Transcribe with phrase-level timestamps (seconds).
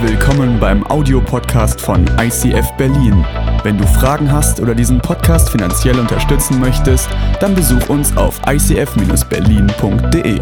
[0.00, 3.26] Willkommen beim Audiopodcast von ICF Berlin.
[3.64, 7.08] Wenn du Fragen hast oder diesen Podcast finanziell unterstützen möchtest,
[7.40, 10.40] dann besuch uns auf icf-berlin.de.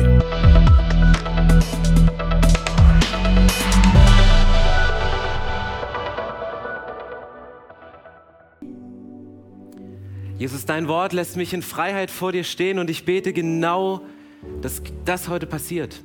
[10.36, 14.02] Jesus, dein Wort lässt mich in Freiheit vor dir stehen und ich bete genau,
[14.60, 16.04] dass das heute passiert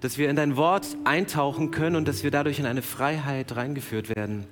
[0.00, 4.14] dass wir in dein Wort eintauchen können und dass wir dadurch in eine Freiheit reingeführt
[4.14, 4.46] werden.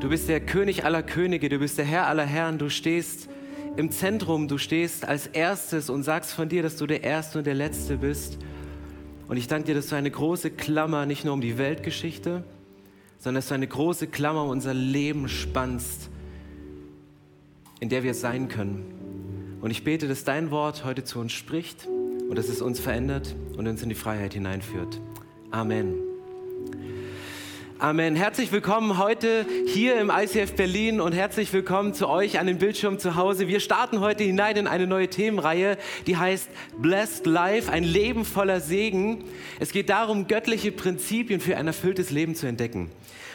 [0.00, 3.28] Du bist der König aller Könige, du bist der Herr aller Herren, du stehst
[3.76, 7.46] im Zentrum, du stehst als erstes und sagst von dir, dass du der Erste und
[7.46, 8.38] der Letzte bist.
[9.28, 12.42] Und ich danke dir, dass du eine große Klammer nicht nur um die Weltgeschichte,
[13.18, 16.10] sondern dass du eine große Klammer um unser Leben spannst,
[17.80, 19.58] in der wir sein können.
[19.60, 21.88] Und ich bete, dass dein Wort heute zu uns spricht
[22.28, 25.00] und dass es uns verändert und uns in die Freiheit hineinführt.
[25.50, 25.94] Amen.
[27.78, 28.16] Amen.
[28.16, 32.98] Herzlich willkommen heute hier im ICF Berlin und herzlich willkommen zu euch an den Bildschirm
[32.98, 33.48] zu Hause.
[33.48, 38.60] Wir starten heute hinein in eine neue Themenreihe, die heißt Blessed Life, ein Leben voller
[38.60, 39.24] Segen.
[39.60, 42.90] Es geht darum, göttliche Prinzipien für ein erfülltes Leben zu entdecken.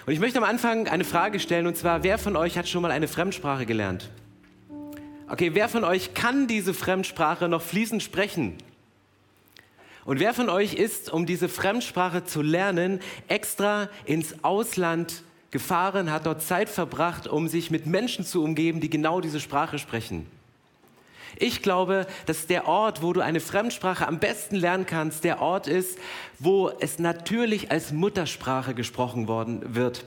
[0.07, 2.81] Und ich möchte am Anfang eine Frage stellen und zwar, wer von euch hat schon
[2.81, 4.09] mal eine Fremdsprache gelernt?
[5.27, 8.55] Okay, wer von euch kann diese Fremdsprache noch fließend sprechen?
[10.05, 16.25] Und wer von euch ist, um diese Fremdsprache zu lernen, extra ins Ausland gefahren, hat
[16.25, 20.25] dort Zeit verbracht, um sich mit Menschen zu umgeben, die genau diese Sprache sprechen?
[21.41, 25.67] Ich glaube, dass der Ort, wo du eine Fremdsprache am besten lernen kannst, der Ort
[25.67, 25.97] ist,
[26.37, 30.05] wo es natürlich als Muttersprache gesprochen worden wird.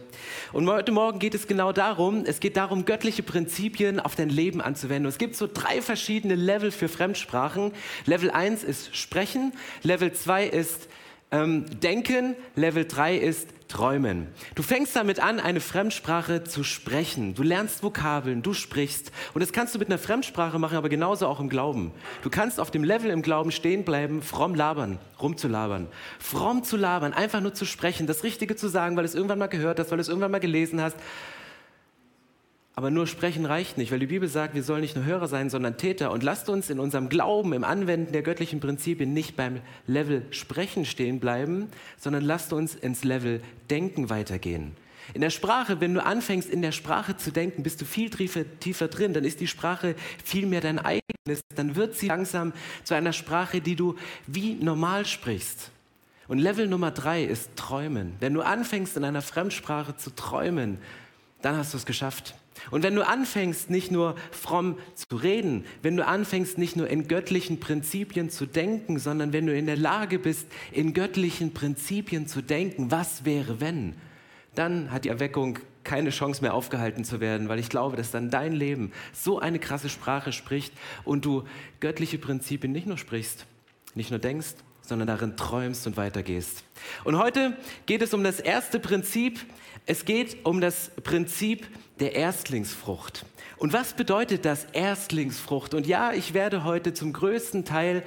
[0.52, 4.60] Und heute Morgen geht es genau darum, es geht darum, göttliche Prinzipien auf dein Leben
[4.60, 5.08] anzuwenden.
[5.08, 7.72] Es gibt so drei verschiedene Level für Fremdsprachen.
[8.06, 10.88] Level 1 ist Sprechen, Level 2 ist
[11.34, 14.28] ähm, Denken, Level 3 ist Träumen.
[14.54, 17.34] Du fängst damit an, eine Fremdsprache zu sprechen.
[17.34, 19.10] Du lernst Vokabeln, du sprichst.
[19.32, 21.90] Und das kannst du mit einer Fremdsprache machen, aber genauso auch im Glauben.
[22.22, 25.88] Du kannst auf dem Level im Glauben stehen bleiben, fromm labern, rumzulabern.
[26.20, 29.40] Fromm zu labern, einfach nur zu sprechen, das Richtige zu sagen, weil du es irgendwann
[29.40, 30.96] mal gehört hast, weil du es irgendwann mal gelesen hast.
[32.76, 35.48] Aber nur sprechen reicht nicht, weil die Bibel sagt, wir sollen nicht nur Hörer sein,
[35.48, 36.10] sondern Täter.
[36.10, 40.84] Und lasst uns in unserem Glauben, im Anwenden der göttlichen Prinzipien nicht beim Level Sprechen
[40.84, 41.68] stehen bleiben,
[41.98, 43.40] sondern lasst uns ins Level
[43.70, 44.72] Denken weitergehen.
[45.12, 48.42] In der Sprache, wenn du anfängst, in der Sprache zu denken, bist du viel tiefer,
[48.58, 52.52] tiefer drin, dann ist die Sprache viel mehr dein eigenes, dann wird sie langsam
[52.84, 53.96] zu einer Sprache, die du
[54.26, 55.70] wie normal sprichst.
[56.26, 58.14] Und Level Nummer drei ist Träumen.
[58.18, 60.78] Wenn du anfängst, in einer Fremdsprache zu träumen,
[61.42, 62.34] dann hast du es geschafft.
[62.70, 67.08] Und wenn du anfängst, nicht nur fromm zu reden, wenn du anfängst, nicht nur in
[67.08, 72.42] göttlichen Prinzipien zu denken, sondern wenn du in der Lage bist, in göttlichen Prinzipien zu
[72.42, 73.94] denken, was wäre wenn,
[74.54, 78.30] dann hat die Erweckung keine Chance mehr aufgehalten zu werden, weil ich glaube, dass dann
[78.30, 80.72] dein Leben so eine krasse Sprache spricht
[81.04, 81.44] und du
[81.80, 83.46] göttliche Prinzipien nicht nur sprichst,
[83.94, 84.54] nicht nur denkst,
[84.86, 86.64] sondern darin träumst und weitergehst.
[87.04, 87.56] Und heute
[87.86, 89.40] geht es um das erste Prinzip.
[89.86, 91.66] Es geht um das Prinzip
[92.00, 93.24] der Erstlingsfrucht.
[93.56, 95.74] Und was bedeutet das Erstlingsfrucht?
[95.74, 98.02] Und ja, ich werde heute zum größten Teil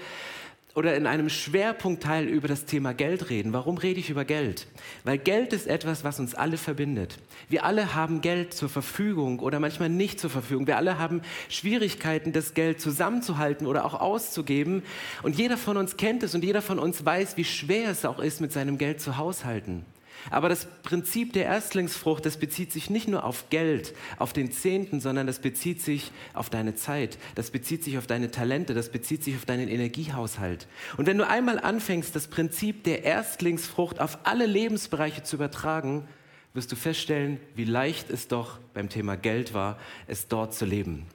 [0.77, 3.51] oder in einem Schwerpunktteil über das Thema Geld reden.
[3.51, 4.67] Warum rede ich über Geld?
[5.03, 7.17] Weil Geld ist etwas, was uns alle verbindet.
[7.49, 10.67] Wir alle haben Geld zur Verfügung oder manchmal nicht zur Verfügung.
[10.67, 14.83] Wir alle haben Schwierigkeiten, das Geld zusammenzuhalten oder auch auszugeben.
[15.23, 18.19] Und jeder von uns kennt es und jeder von uns weiß, wie schwer es auch
[18.19, 19.83] ist, mit seinem Geld zu haushalten.
[20.29, 24.99] Aber das Prinzip der Erstlingsfrucht, das bezieht sich nicht nur auf Geld, auf den Zehnten,
[24.99, 29.23] sondern das bezieht sich auf deine Zeit, das bezieht sich auf deine Talente, das bezieht
[29.23, 30.67] sich auf deinen Energiehaushalt.
[30.97, 36.07] Und wenn du einmal anfängst, das Prinzip der Erstlingsfrucht auf alle Lebensbereiche zu übertragen,
[36.53, 41.05] wirst du feststellen, wie leicht es doch beim Thema Geld war, es dort zu leben.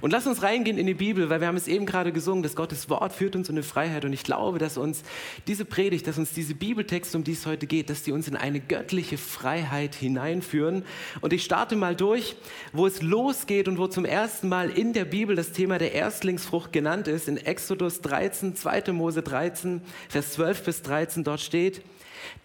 [0.00, 2.54] Und lass uns reingehen in die Bibel, weil wir haben es eben gerade gesungen, dass
[2.54, 4.04] Gottes Wort führt uns in eine Freiheit.
[4.04, 5.02] Und ich glaube, dass uns
[5.46, 8.36] diese Predigt, dass uns diese Bibeltexte, um die es heute geht, dass die uns in
[8.36, 10.84] eine göttliche Freiheit hineinführen.
[11.20, 12.36] Und ich starte mal durch,
[12.72, 16.72] wo es losgeht und wo zum ersten Mal in der Bibel das Thema der Erstlingsfrucht
[16.72, 17.28] genannt ist.
[17.28, 18.92] In Exodus 13, 2.
[18.92, 21.82] Mose 13, Vers 12 bis 13, dort steht,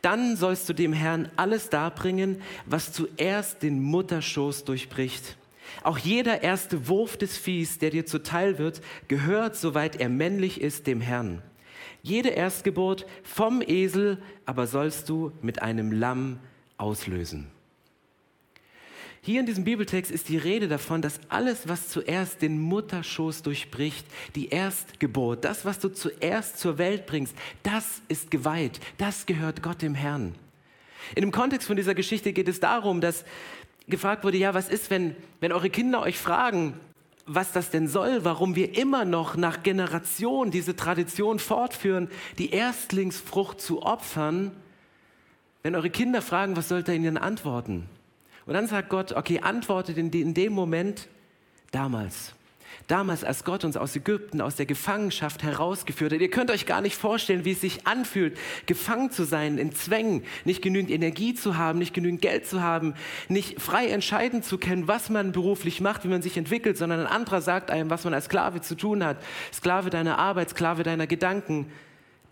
[0.01, 5.37] dann sollst du dem Herrn alles darbringen, was zuerst den Mutterschoß durchbricht
[5.83, 10.87] auch jeder erste Wurf des Viehs, der dir zuteil wird, gehört, soweit er männlich ist,
[10.87, 11.41] dem Herrn.
[12.03, 16.39] Jede Erstgeburt vom Esel aber sollst du mit einem Lamm
[16.77, 17.47] auslösen.
[19.25, 24.05] Hier in diesem Bibeltext ist die Rede davon, dass alles, was zuerst den Mutterschoß durchbricht,
[24.35, 29.81] die Erstgeburt, das, was du zuerst zur Welt bringst, das ist geweiht, das gehört Gott
[29.81, 30.35] dem Herrn.
[31.15, 33.25] In dem Kontext von dieser Geschichte geht es darum, dass
[33.87, 36.79] gefragt wurde, ja, was ist, wenn, wenn eure Kinder euch fragen,
[37.25, 43.59] was das denn soll, warum wir immer noch nach Generationen diese Tradition fortführen, die Erstlingsfrucht
[43.59, 44.51] zu opfern,
[45.63, 47.89] wenn eure Kinder fragen, was sollt ihr ihnen antworten?
[48.45, 51.07] Und dann sagt Gott, okay, antwortet in, dem Moment
[51.71, 52.35] damals.
[52.87, 56.21] Damals, als Gott uns aus Ägypten, aus der Gefangenschaft herausgeführt hat.
[56.21, 58.37] Ihr könnt euch gar nicht vorstellen, wie es sich anfühlt,
[58.67, 62.93] gefangen zu sein, in Zwängen, nicht genügend Energie zu haben, nicht genügend Geld zu haben,
[63.27, 67.07] nicht frei entscheiden zu können, was man beruflich macht, wie man sich entwickelt, sondern ein
[67.07, 69.17] anderer sagt einem, was man als Sklave zu tun hat.
[69.51, 71.71] Sklave deiner Arbeit, Sklave deiner Gedanken.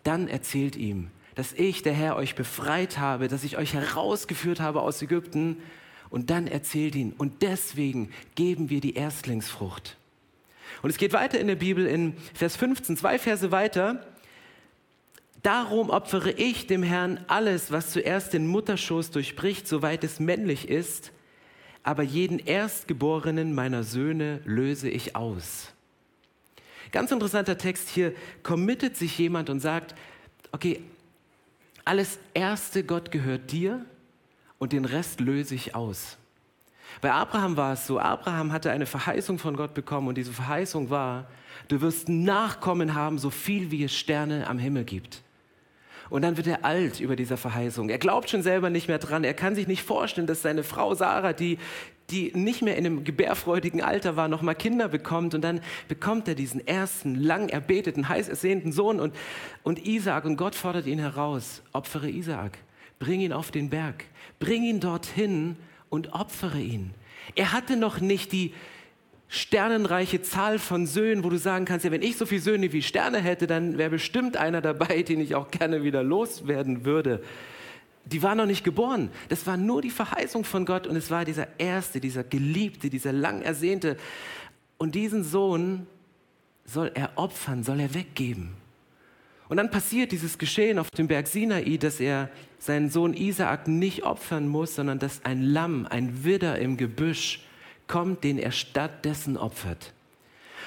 [0.04, 4.81] Dann erzählt ihm, dass ich, der Herr, euch befreit habe, dass ich euch herausgeführt habe
[4.81, 5.57] aus Ägypten.
[6.10, 9.98] Und dann erzählt ihn, und deswegen geben wir die Erstlingsfrucht.
[10.83, 14.06] Und es geht weiter in der Bibel in Vers 15, zwei Verse weiter.
[15.41, 21.12] Darum opfere ich dem Herrn alles, was zuerst den Mutterschoß durchbricht, soweit es männlich ist,
[21.83, 25.71] aber jeden Erstgeborenen meiner Söhne löse ich aus.
[26.91, 28.13] Ganz interessanter Text hier,
[28.44, 29.95] committet sich jemand und sagt,
[30.51, 30.81] okay,
[31.85, 33.85] alles Erste Gott gehört dir
[34.59, 36.18] und den Rest löse ich aus.
[37.01, 40.90] Bei Abraham war es so, Abraham hatte eine Verheißung von Gott bekommen und diese Verheißung
[40.90, 41.28] war,
[41.68, 45.24] du wirst Nachkommen haben, so viel wie es Sterne am Himmel gibt.
[46.10, 47.90] Und dann wird er alt über dieser Verheißung.
[47.90, 49.24] Er glaubt schon selber nicht mehr dran.
[49.24, 51.57] Er kann sich nicht vorstellen, dass seine Frau Sarah, die,
[52.12, 55.34] die nicht mehr in einem gebärfreudigen Alter war, noch mal Kinder bekommt.
[55.34, 59.16] Und dann bekommt er diesen ersten, lang erbeteten, heiß ersehnten Sohn und,
[59.63, 60.25] und Isaak.
[60.25, 62.60] Und Gott fordert ihn heraus, opfere Isaak,
[63.00, 64.04] bring ihn auf den Berg,
[64.40, 65.56] bring ihn dorthin
[65.94, 66.90] und opfere ihn.
[67.36, 68.51] Er hatte noch nicht die
[69.28, 72.81] sternenreiche Zahl von Söhnen, wo du sagen kannst, ja, wenn ich so viele Söhne wie
[72.81, 77.22] Sterne hätte, dann wäre bestimmt einer dabei, den ich auch gerne wieder loswerden würde.
[78.06, 79.12] Die war noch nicht geboren.
[79.30, 83.13] Das war nur die Verheißung von Gott und es war dieser erste, dieser geliebte, dieser
[83.13, 83.95] lang ersehnte.
[84.80, 85.86] Und diesen Sohn
[86.66, 88.62] soll er opfern, soll er weggeben.
[89.50, 92.30] Und dann passiert dieses Geschehen auf dem Berg Sinai, dass er
[92.60, 97.42] seinen Sohn Isaak nicht opfern muss, sondern dass ein Lamm, ein Widder im Gebüsch
[97.88, 99.94] kommt, den er stattdessen opfert.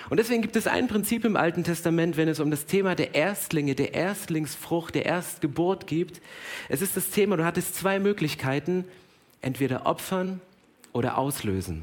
[0.08, 3.14] Und deswegen gibt es ein Prinzip im Alten Testament, wenn es um das Thema der
[3.14, 6.20] Erstlinge, der Erstlingsfrucht, der Erstgeburt geht.
[6.68, 8.84] Es ist das Thema, du hattest zwei Möglichkeiten,
[9.40, 10.40] entweder opfern
[10.92, 11.82] oder auslösen.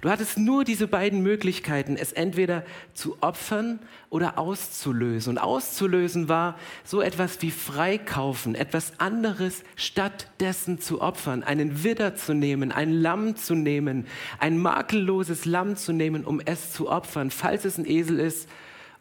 [0.00, 3.78] Du hattest nur diese beiden Möglichkeiten, es entweder zu opfern
[4.10, 5.32] oder auszulösen.
[5.32, 12.34] Und auszulösen war so etwas wie freikaufen, etwas anderes stattdessen zu opfern, einen Widder zu
[12.34, 14.06] nehmen, ein Lamm zu nehmen,
[14.38, 18.48] ein makelloses Lamm zu nehmen, um es zu opfern, falls es ein Esel ist,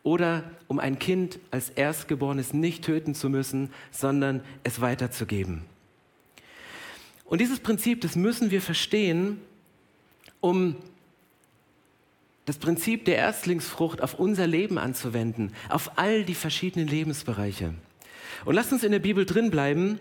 [0.04, 5.62] oder um ein Kind als Erstgeborenes nicht töten zu müssen, sondern es weiterzugeben.
[7.26, 9.40] Und dieses Prinzip, das müssen wir verstehen,
[10.42, 10.76] um
[12.46, 17.74] das Prinzip der Erstlingsfrucht auf unser Leben anzuwenden, auf all die verschiedenen Lebensbereiche.
[18.44, 20.00] Und lasst uns in der Bibel drin bleiben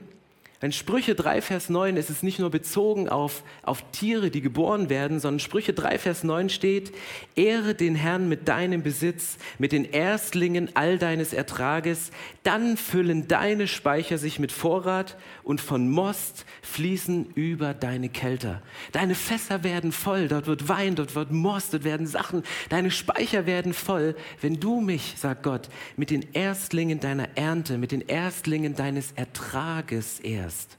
[0.63, 4.91] in Sprüche 3, Vers 9 ist es nicht nur bezogen auf, auf Tiere, die geboren
[4.91, 6.93] werden, sondern Sprüche 3, Vers 9 steht,
[7.35, 12.11] Ehre den Herrn mit deinem Besitz, mit den Erstlingen all deines Ertrages,
[12.43, 18.61] dann füllen deine Speicher sich mit Vorrat und von Most fließen über deine Kelter.
[18.93, 23.47] Deine Fässer werden voll, dort wird Wein, dort wird Most, dort werden Sachen, deine Speicher
[23.47, 28.77] werden voll, wenn du mich, sagt Gott, mit den Erstlingen deiner Ernte, mit den Erstlingen
[28.77, 30.79] deines Ertrages ehrst hast.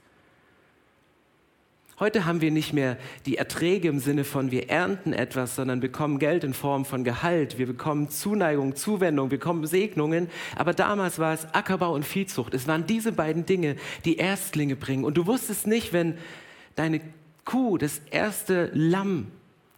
[1.98, 6.18] Heute haben wir nicht mehr die Erträge im Sinne von wir ernten etwas, sondern bekommen
[6.18, 10.28] Geld in Form von Gehalt, wir bekommen Zuneigung, Zuwendung, wir bekommen Segnungen.
[10.56, 12.52] Aber damals war es Ackerbau und Viehzucht.
[12.52, 15.04] Es waren diese beiden Dinge, die Erstlinge bringen.
[15.04, 16.18] Und du wusstest nicht, wenn
[16.74, 17.00] deine
[17.46, 19.28] Kuh das erste Lamm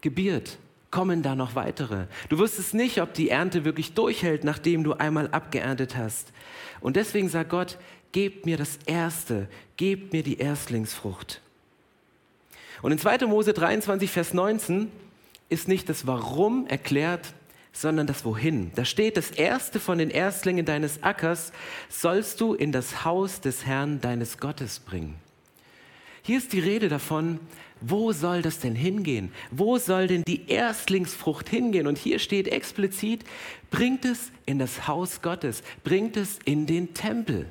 [0.01, 0.59] gebiert,
[0.91, 2.07] kommen da noch weitere.
[2.31, 6.33] Du wusstest nicht, ob die Ernte wirklich durchhält, nachdem du einmal abgeerntet hast.
[6.81, 7.79] Und deswegen sagt Gott,
[8.15, 11.43] gebt mir das Erste, gebt mir die Erstlingsfrucht.
[12.81, 13.27] Und in 2.
[13.27, 14.91] Mose 23, Vers 19
[15.49, 17.35] ist nicht das Warum erklärt,
[17.73, 18.71] sondern das Wohin.
[18.77, 21.53] Da steht, das Erste von den Erstlingen deines Ackers
[21.89, 25.17] sollst du in das Haus des Herrn deines Gottes bringen.
[26.23, 27.41] Hier ist die Rede davon,
[27.81, 29.33] wo soll das denn hingehen?
[29.51, 31.89] Wo soll denn die Erstlingsfrucht hingehen?
[31.89, 33.25] Und hier steht explizit,
[33.73, 37.51] bringt es in das Haus Gottes, bringt es in den Tempel.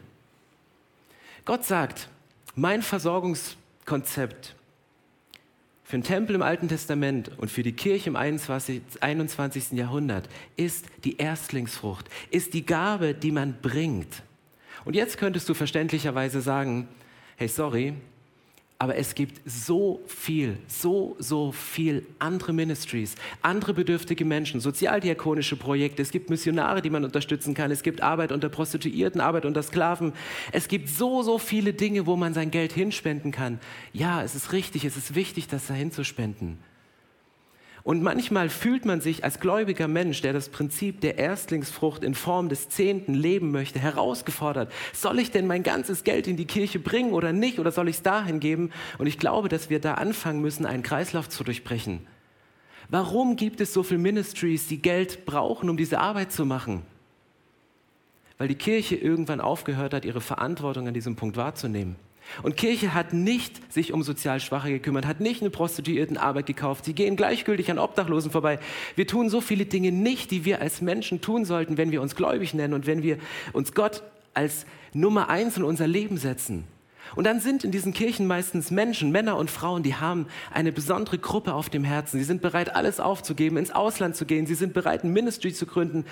[1.46, 2.08] Gott sagt,
[2.56, 4.56] mein Versorgungskonzept
[5.84, 9.74] für den Tempel im Alten Testament und für die Kirche im 21, 21.
[9.74, 14.24] Jahrhundert ist die Erstlingsfrucht, ist die Gabe, die man bringt.
[14.86, 16.88] Und jetzt könntest du verständlicherweise sagen,
[17.36, 17.94] hey, sorry,
[18.84, 26.02] Aber es gibt so viel, so, so viel andere Ministries, andere bedürftige Menschen, sozialdiakonische Projekte.
[26.02, 27.72] Es gibt Missionare, die man unterstützen kann.
[27.72, 30.12] Es gibt Arbeit unter Prostituierten, Arbeit unter Sklaven.
[30.52, 33.62] Es gibt so, so viele Dinge, wo man sein Geld hinspenden kann.
[33.94, 36.58] Ja, es ist richtig, es ist wichtig, das dahin zu spenden.
[37.84, 42.48] Und manchmal fühlt man sich als gläubiger Mensch, der das Prinzip der Erstlingsfrucht in Form
[42.48, 44.72] des Zehnten leben möchte, herausgefordert.
[44.94, 47.60] Soll ich denn mein ganzes Geld in die Kirche bringen oder nicht?
[47.60, 48.72] Oder soll ich es dahin geben?
[49.00, 52.08] Und ich glaube, dass wir da anfangen müssen, einen Kreislauf zu durchbrechen.
[52.88, 56.84] Warum gibt es so viele Ministries, die Geld brauchen, um diese Arbeit zu machen?
[58.38, 61.98] Weil die Kirche irgendwann aufgehört hat, ihre Verantwortung an diesem Punkt wahrzunehmen.
[62.42, 66.86] Und Kirche hat nicht sich um sozial Schwache gekümmert, hat nicht eine Prostituiertenarbeit gekauft.
[66.86, 68.60] Sie gehen gleichgültig an Obdachlosen vorbei.
[68.96, 72.16] Wir tun so viele Dinge nicht, die wir als Menschen tun sollten, wenn wir uns
[72.16, 73.18] gläubig nennen und wenn wir
[73.54, 74.04] uns Gott
[74.34, 76.66] als Nummer eins in unser Leben setzen.
[77.16, 81.20] Und dann sind in diesen Kirchen meistens Menschen, Männer und Frauen, die haben eine besondere
[81.20, 82.18] Gruppe auf dem Herzen.
[82.18, 84.48] Sie sind bereit, alles aufzugeben, ins Ausland zu gehen.
[84.48, 86.06] Sie sind bereit, ein Ministry zu gründen,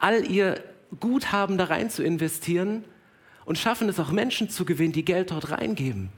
[0.00, 0.60] all ihr
[0.98, 2.82] Guthaben da rein zu investieren
[3.48, 6.10] und schaffen es auch Menschen zu gewinnen, die Geld dort reingeben.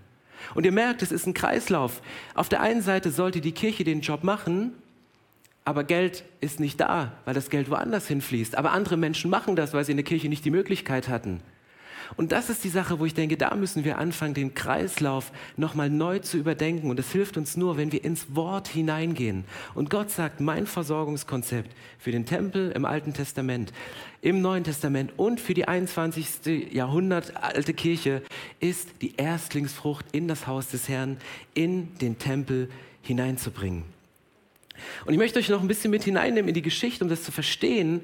[0.56, 2.02] Und ihr merkt, es ist ein Kreislauf.
[2.34, 4.72] Auf der einen Seite sollte die Kirche den Job machen,
[5.64, 8.58] aber Geld ist nicht da, weil das Geld woanders hinfließt.
[8.58, 11.40] Aber andere Menschen machen das, weil sie in der Kirche nicht die Möglichkeit hatten.
[12.16, 15.90] Und das ist die Sache, wo ich denke, da müssen wir anfangen, den Kreislauf nochmal
[15.90, 16.90] neu zu überdenken.
[16.90, 19.44] Und das hilft uns nur, wenn wir ins Wort hineingehen.
[19.74, 23.72] Und Gott sagt, mein Versorgungskonzept für den Tempel im Alten Testament,
[24.22, 26.72] im Neuen Testament und für die 21.
[26.72, 28.22] Jahrhundert alte Kirche
[28.58, 31.16] ist die Erstlingsfrucht in das Haus des Herrn,
[31.54, 32.68] in den Tempel
[33.02, 33.84] hineinzubringen.
[35.04, 37.32] Und ich möchte euch noch ein bisschen mit hineinnehmen in die Geschichte, um das zu
[37.32, 38.02] verstehen,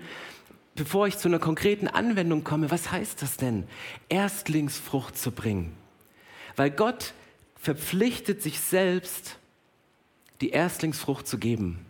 [0.77, 3.65] bevor ich zu einer konkreten Anwendung komme, was heißt das denn,
[4.09, 5.73] Erstlingsfrucht zu bringen?
[6.55, 7.15] Weil Gott
[7.59, 9.39] verpflichtet sich selbst,
[10.41, 11.85] die Erstlingsfrucht zu geben.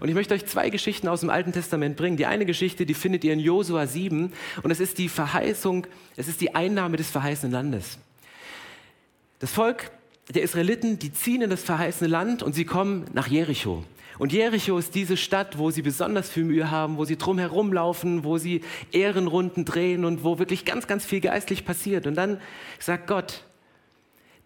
[0.00, 2.16] Und ich möchte euch zwei Geschichten aus dem Alten Testament bringen.
[2.16, 4.32] Die eine Geschichte, die findet ihr in Josua 7
[4.62, 7.98] und es ist die Verheißung, es ist die Einnahme des verheißenen Landes.
[9.40, 9.90] Das Volk
[10.30, 13.84] der Israeliten, die ziehen in das verheißene Land und sie kommen nach Jericho.
[14.18, 18.24] Und Jericho ist diese Stadt, wo sie besonders viel Mühe haben, wo sie drumherum laufen,
[18.24, 18.62] wo sie
[18.92, 22.06] Ehrenrunden drehen und wo wirklich ganz, ganz viel geistlich passiert.
[22.06, 22.40] Und dann
[22.78, 23.44] sagt Gott,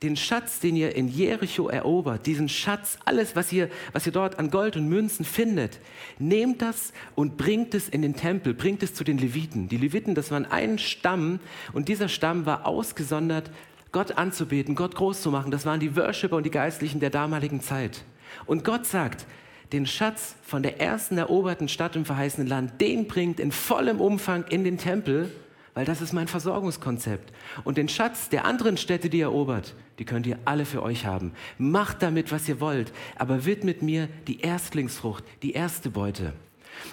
[0.05, 4.39] den Schatz, den ihr in Jericho erobert, diesen Schatz, alles, was ihr, was ihr dort
[4.39, 5.81] an Gold und Münzen findet,
[6.19, 9.69] nehmt das und bringt es in den Tempel, bringt es zu den Leviten.
[9.69, 11.41] Die Leviten, das waren ein Stamm
[11.73, 13.51] und dieser Stamm war ausgesondert,
[13.93, 15.51] Gott anzubeten, Gott groß zu machen.
[15.51, 18.05] Das waren die Worshipper und die Geistlichen der damaligen Zeit.
[18.45, 19.25] Und Gott sagt,
[19.73, 24.45] den Schatz von der ersten eroberten Stadt im verheißenen Land, den bringt in vollem Umfang
[24.49, 25.31] in den Tempel,
[25.75, 27.33] weil das ist mein Versorgungskonzept.
[27.65, 31.07] Und den Schatz der anderen Städte, die ihr erobert, die könnt ihr alle für euch
[31.07, 31.33] haben.
[31.59, 36.33] Macht damit, was ihr wollt, aber widmet mir die Erstlingsfrucht, die erste Beute.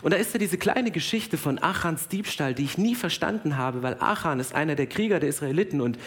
[0.01, 3.83] Und da ist ja diese kleine Geschichte von Achans Diebstahl, die ich nie verstanden habe,
[3.83, 5.99] weil Achan ist einer der Krieger der Israeliten und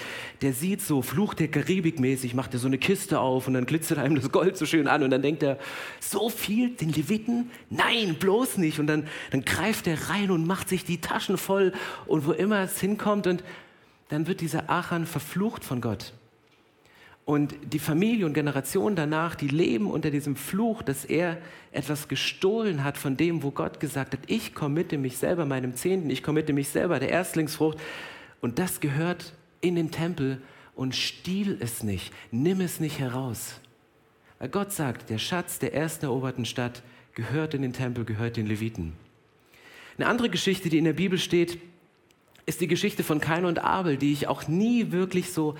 [0.42, 3.66] der sieht so Fluch der Karibik mäßig, macht er so eine Kiste auf und dann
[3.66, 5.58] glitzert einem das Gold so schön an und dann denkt er,
[6.00, 7.50] so viel den Leviten?
[7.70, 8.80] Nein, bloß nicht.
[8.80, 11.72] Und dann, dann greift er rein und macht sich die Taschen voll
[12.06, 13.44] und wo immer es hinkommt und
[14.08, 16.12] dann wird dieser Achan verflucht von Gott.
[17.24, 21.38] Und die Familie und Generationen danach, die leben unter diesem Fluch, dass er
[21.72, 26.10] etwas gestohlen hat von dem, wo Gott gesagt hat, ich committe mich selber meinem Zehnten,
[26.10, 27.78] ich committe mich selber der Erstlingsfrucht.
[28.42, 30.42] Und das gehört in den Tempel
[30.74, 33.60] und stiehl es nicht, nimm es nicht heraus.
[34.38, 36.82] Weil Gott sagt, der Schatz der ersten eroberten Stadt
[37.14, 38.92] gehört in den Tempel, gehört den Leviten.
[39.96, 41.58] Eine andere Geschichte, die in der Bibel steht,
[42.44, 45.54] ist die Geschichte von Kain und Abel, die ich auch nie wirklich so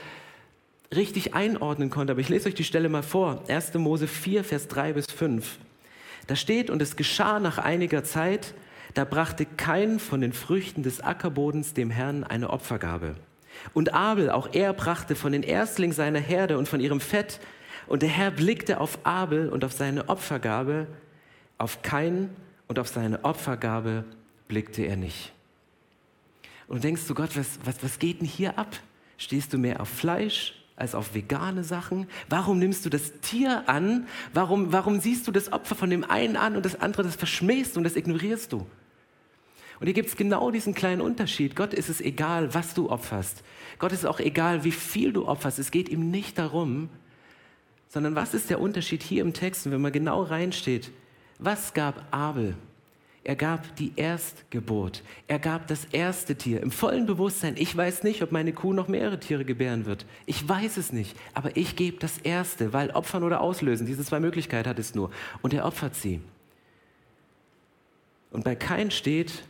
[0.97, 2.13] richtig einordnen konnte.
[2.13, 3.43] Aber ich lese euch die Stelle mal vor.
[3.49, 3.75] 1.
[3.75, 5.59] Mose 4, Vers 3 bis 5.
[6.27, 8.55] Da steht, und es geschah nach einiger Zeit,
[8.95, 13.17] da brachte kein von den Früchten des Ackerbodens dem Herrn eine Opfergabe.
[13.73, 17.41] Und Abel, auch er brachte von den Erstlingen seiner Herde und von ihrem Fett.
[17.87, 20.87] Und der Herr blickte auf Abel und auf seine Opfergabe,
[21.59, 22.31] auf Kain
[22.69, 24.05] und auf seine Opfergabe
[24.49, 25.33] blickte er nicht.
[26.67, 28.77] Und denkst du, Gott, was, was, was geht denn hier ab?
[29.19, 32.09] Stehst du mehr auf Fleisch als auf vegane Sachen?
[32.29, 34.07] Warum nimmst du das Tier an?
[34.33, 37.75] Warum, warum siehst du das Opfer von dem einen an und das andere, das verschmähst
[37.75, 38.67] du und das ignorierst du?
[39.81, 41.57] Und hier gibt es genau diesen kleinen Unterschied.
[41.57, 43.43] Gott ist es egal, was du opferst.
[43.79, 45.59] Gott ist auch egal, wie viel du opferst.
[45.59, 46.89] Es geht ihm nicht darum,
[47.89, 50.91] sondern was ist der Unterschied hier im Text, wenn man genau reinsteht?
[51.39, 52.57] Was gab Abel?
[53.25, 55.03] Er gab die Erstgeburt.
[55.29, 57.55] Er gab das erste Tier im vollen Bewusstsein.
[57.57, 60.05] Ich weiß nicht, ob meine Kuh noch mehrere Tiere gebären wird.
[60.27, 61.17] Ich weiß es nicht.
[61.33, 65.11] Aber ich gebe das erste, weil opfern oder auslösen, diese zwei Möglichkeiten hat es nur.
[65.41, 66.21] Und er opfert sie.
[68.31, 69.45] Und bei Kain steht,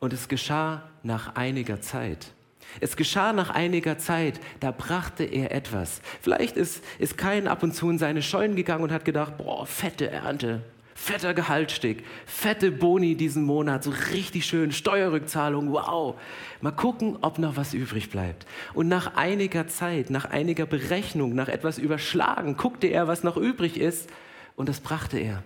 [0.00, 2.32] und es geschah nach einiger Zeit.
[2.80, 6.00] Es geschah nach einiger Zeit, da brachte er etwas.
[6.20, 9.66] Vielleicht ist, ist Kain ab und zu in seine Scheunen gegangen und hat gedacht, boah,
[9.66, 10.62] fette Ernte,
[11.00, 16.14] fetter Gehaltstieg, fette Boni diesen Monat, so richtig schön, Steuerrückzahlung, wow.
[16.60, 18.46] Mal gucken, ob noch was übrig bleibt.
[18.74, 23.80] Und nach einiger Zeit, nach einiger Berechnung, nach etwas Überschlagen, guckte er, was noch übrig
[23.80, 24.10] ist
[24.56, 25.42] und das brachte er.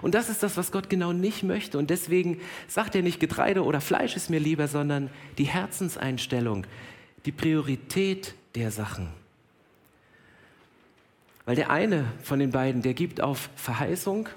[0.00, 1.76] Und das ist das, was Gott genau nicht möchte.
[1.76, 6.66] Und deswegen sagt er nicht, Getreide oder Fleisch ist mir lieber, sondern die Herzenseinstellung,
[7.26, 9.08] die Priorität der Sachen.
[11.44, 14.30] Weil der eine von den beiden, der gibt auf Verheißung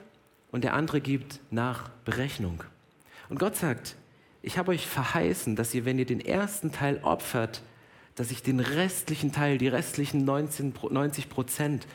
[0.51, 2.63] und der andere gibt nach Berechnung.
[3.29, 3.95] Und Gott sagt,
[4.41, 7.61] ich habe euch verheißen, dass ihr, wenn ihr den ersten Teil opfert,
[8.15, 11.87] dass ich den restlichen Teil, die restlichen 19, 90 Prozent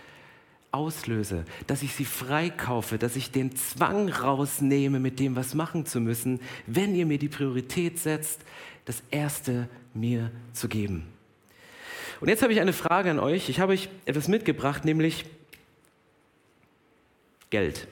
[0.70, 6.00] auslöse, dass ich sie freikaufe, dass ich den Zwang rausnehme, mit dem was machen zu
[6.00, 8.40] müssen, wenn ihr mir die Priorität setzt,
[8.84, 11.06] das Erste mir zu geben.
[12.20, 13.48] Und jetzt habe ich eine Frage an euch.
[13.48, 15.24] Ich habe euch etwas mitgebracht, nämlich
[17.50, 17.86] Geld.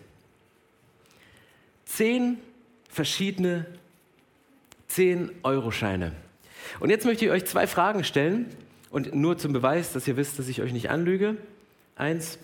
[1.94, 2.38] Zehn
[2.88, 3.66] verschiedene
[4.90, 6.12] 10-Euro-Scheine.
[6.80, 8.46] Und jetzt möchte ich euch zwei Fragen stellen.
[8.90, 11.36] Und nur zum Beweis, dass ihr wisst, dass ich euch nicht anlüge.
[11.96, 12.38] Eins,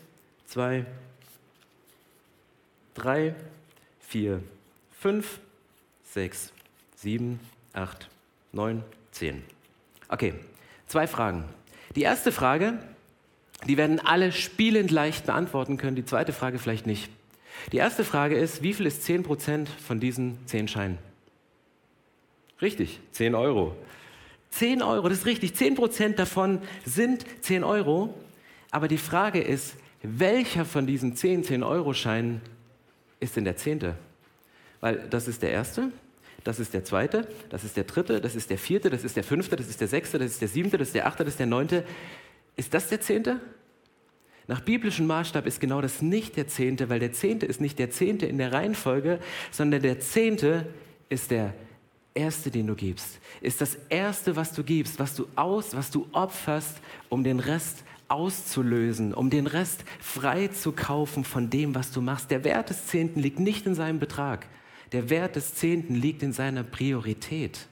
[0.47, 0.85] zwei,
[2.93, 3.35] drei,
[4.01, 4.43] vier,
[5.01, 5.41] fünf,
[6.05, 6.53] sechs,
[6.95, 7.41] sieben,
[7.73, 8.11] acht,
[8.53, 9.43] neun, zehn.
[10.09, 10.35] Okay,
[10.87, 11.45] zwei Fragen.
[11.97, 12.79] Die erste Frage,
[13.67, 17.11] die werden alle spielend leicht beantworten können, die zweite Frage vielleicht nicht.
[17.73, 20.99] Die erste Frage ist, wie viel ist 10% von diesen 10 Scheinen?
[22.61, 23.77] Richtig, 10 Euro.
[24.51, 25.53] 10 Euro, das ist richtig.
[25.53, 28.15] 10% davon sind 10 Euro.
[28.71, 32.41] Aber die Frage ist, welcher von diesen 10 10-Euro-Scheinen
[33.21, 33.97] ist denn der zehnte?
[34.81, 35.91] Weil das ist der erste,
[36.45, 39.25] das ist der zweite, das ist der dritte, das ist der vierte, das ist der
[39.25, 41.41] fünfte, das ist der sechste, das ist der siebte, das ist der achte, das ist
[41.41, 41.85] der neunte.
[42.57, 43.41] Ist das der zehnte?
[44.49, 47.91] Nach biblischem Maßstab ist genau das nicht der Zehnte, weil der Zehnte ist nicht der
[47.91, 50.67] Zehnte in der Reihenfolge, sondern der Zehnte
[51.11, 51.53] ist der
[52.15, 53.21] Erste, den du gibst.
[53.43, 56.81] Ist das Erste, was du gibst, was du aus, was du opferst,
[57.11, 62.31] um den Rest auszulösen, um den Rest frei zu kaufen von dem, was du machst.
[62.31, 64.47] Der Wert des Zehnten liegt nicht in seinem Betrag.
[64.93, 67.69] Der Wert des Zehnten liegt in seiner Priorität.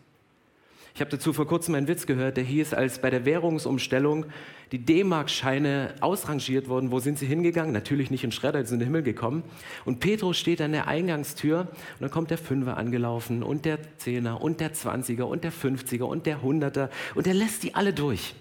[0.97, 4.25] Ich habe dazu vor kurzem einen Witz gehört, der hieß, als bei der Währungsumstellung
[4.73, 7.71] die D-Mark-Scheine ausrangiert wurden, wo sind sie hingegangen?
[7.71, 9.43] Natürlich nicht in Schredder, sie sind in den Himmel gekommen.
[9.85, 14.41] Und Petrus steht an der Eingangstür und dann kommt der Fünfer angelaufen und der Zehner
[14.41, 18.35] und der Zwanziger und der Fünfziger und der Hunderter und er lässt die alle durch.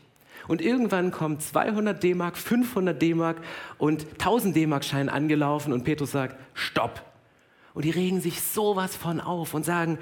[0.48, 3.42] Und irgendwann kommen 200 D-Mark, 500 D-Mark
[3.78, 7.04] und 1000 D-Mark-Scheine angelaufen und Petrus sagt, stopp.
[7.74, 10.00] Und die regen sich sowas von auf und sagen,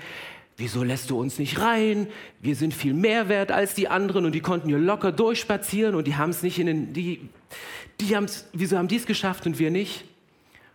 [0.57, 2.07] Wieso lässt du uns nicht rein?
[2.39, 6.05] Wir sind viel mehr wert als die anderen und die konnten hier locker durchspazieren und
[6.05, 7.27] die haben es nicht in den, die,
[7.99, 10.05] die haben's, wieso haben die es geschafft und wir nicht?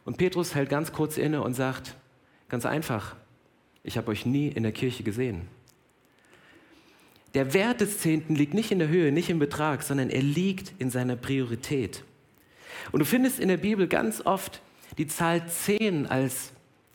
[0.05, 1.95] Und Petrus hält ganz kurz inne und sagt,
[2.49, 3.15] ganz einfach,
[3.85, 5.43] ich habe euch nie in der Kirche gesehen.
[7.35, 10.73] Der Wert des Zehnten liegt nicht in der Höhe, nicht im Betrag, sondern er liegt
[10.79, 12.03] in seiner Priorität.
[12.91, 14.61] Und du findest in der Bibel ganz oft
[14.97, 16.53] die Zahl 10 als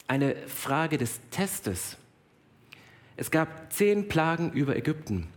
[0.08, 1.98] eine Frage des Testes.
[3.16, 5.28] Es gab zehn Plagen über Ägypten.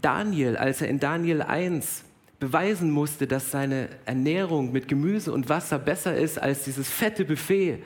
[0.00, 2.04] Daniel, als er in Daniel 1
[2.38, 7.82] beweisen musste, dass seine Ernährung mit Gemüse und Wasser besser ist als dieses fette Buffet,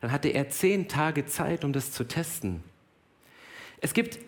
[0.00, 2.62] dann hatte er zehn Tage Zeit, um das zu testen.
[3.80, 4.18] Es gibt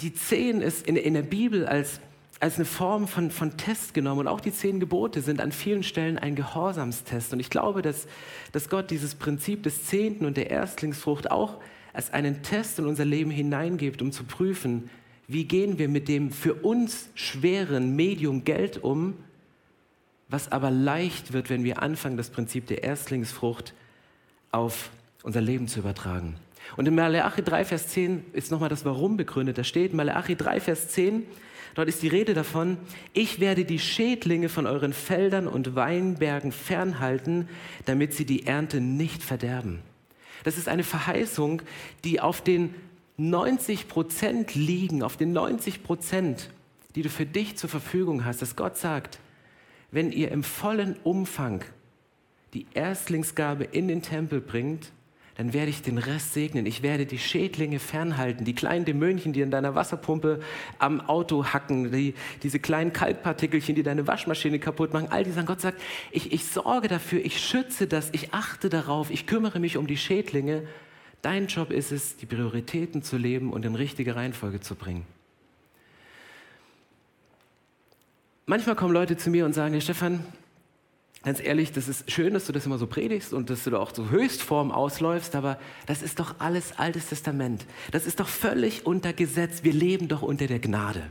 [0.00, 2.00] die zehn ist in, in der Bibel als,
[2.40, 5.82] als eine Form von, von Test genommen und auch die zehn Gebote sind an vielen
[5.82, 7.32] Stellen ein Gehorsamstest.
[7.32, 8.06] Und ich glaube, dass,
[8.52, 11.56] dass Gott dieses Prinzip des Zehnten und der Erstlingsfrucht auch
[11.98, 14.88] als einen Test in unser Leben hineingibt, um zu prüfen,
[15.26, 19.14] wie gehen wir mit dem für uns schweren Medium Geld um,
[20.28, 23.74] was aber leicht wird, wenn wir anfangen, das Prinzip der Erstlingsfrucht
[24.52, 24.90] auf
[25.24, 26.36] unser Leben zu übertragen.
[26.76, 29.58] Und in Malachi 3, Vers 10 ist nochmal das Warum begründet.
[29.58, 31.24] Da steht Malachi 3, Vers 10,
[31.74, 32.76] dort ist die Rede davon,
[33.12, 37.48] ich werde die Schädlinge von euren Feldern und Weinbergen fernhalten,
[37.86, 39.80] damit sie die Ernte nicht verderben.
[40.44, 41.62] Das ist eine Verheißung,
[42.04, 42.74] die auf den
[43.16, 46.50] 90 Prozent liegen, auf den 90 Prozent,
[46.94, 49.18] die du für dich zur Verfügung hast, dass Gott sagt,
[49.90, 51.64] wenn ihr im vollen Umfang
[52.54, 54.92] die Erstlingsgabe in den Tempel bringt,
[55.38, 56.66] dann werde ich den Rest segnen.
[56.66, 60.40] Ich werde die Schädlinge fernhalten, die kleinen Dämonchen, die in deiner Wasserpumpe
[60.80, 65.06] am Auto hacken, die, diese kleinen Kalkpartikelchen, die deine Waschmaschine kaputt machen.
[65.10, 69.12] All die sagen, Gott sagt, ich, ich sorge dafür, ich schütze das, ich achte darauf,
[69.12, 70.66] ich kümmere mich um die Schädlinge.
[71.22, 75.06] Dein Job ist es, die Prioritäten zu leben und in richtige Reihenfolge zu bringen.
[78.46, 80.24] Manchmal kommen Leute zu mir und sagen, Stefan,
[81.24, 83.78] ganz ehrlich, das ist schön, dass du das immer so predigst und dass du da
[83.78, 87.66] auch so Höchstform ausläufst, aber das ist doch alles Altes Testament.
[87.90, 89.64] Das ist doch völlig unter Gesetz.
[89.64, 91.02] Wir leben doch unter der Gnade.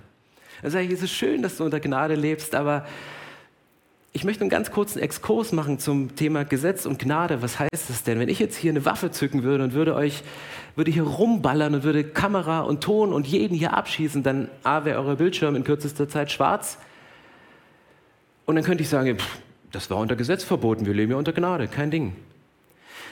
[0.62, 2.86] Dann sage ich, es ist schön, dass du unter Gnade lebst, aber
[4.14, 7.44] ich möchte einen ganz kurzen Exkurs machen zum Thema Gesetz und Gnade.
[7.44, 8.20] Was heißt das denn?
[8.20, 10.24] Wenn ich jetzt hier eine Waffe zücken würde und würde euch,
[10.76, 15.04] würde hier rumballern und würde Kamera und Ton und jeden hier abschießen, dann A, wäre
[15.04, 16.80] euer Bildschirm in kürzester Zeit schwarz.
[18.46, 19.40] Und dann könnte ich sagen, pff,
[19.78, 22.16] das war unter Gesetz verboten, wir leben ja unter Gnade, kein Ding.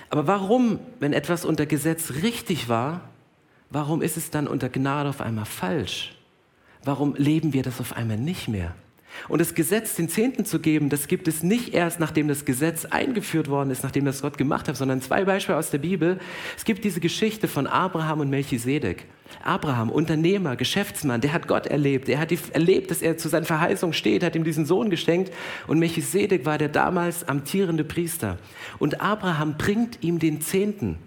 [0.09, 3.01] Aber warum, wenn etwas unter Gesetz richtig war,
[3.69, 6.15] warum ist es dann unter Gnade auf einmal falsch?
[6.83, 8.73] Warum leben wir das auf einmal nicht mehr?
[9.27, 12.85] Und das Gesetz, den Zehnten zu geben, das gibt es nicht erst, nachdem das Gesetz
[12.85, 16.19] eingeführt worden ist, nachdem das Gott gemacht hat, sondern zwei Beispiele aus der Bibel.
[16.57, 19.05] Es gibt diese Geschichte von Abraham und Melchisedek.
[19.43, 22.09] Abraham, Unternehmer, Geschäftsmann, der hat Gott erlebt.
[22.09, 25.31] Er hat erlebt, dass er zu seiner Verheißung steht, hat ihm diesen Sohn geschenkt.
[25.67, 28.37] Und Melchisedek war der damals amtierende Priester.
[28.79, 30.97] Und Abraham bringt ihm den Zehnten.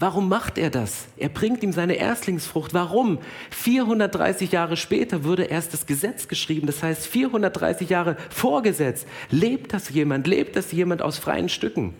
[0.00, 1.06] Warum macht er das?
[1.16, 2.72] Er bringt ihm seine Erstlingsfrucht.
[2.72, 3.18] Warum?
[3.50, 6.68] 430 Jahre später wurde erst das Gesetz geschrieben.
[6.68, 9.08] Das heißt, 430 Jahre vorgesetzt.
[9.30, 10.28] Lebt das jemand?
[10.28, 11.94] Lebt das jemand aus freien Stücken?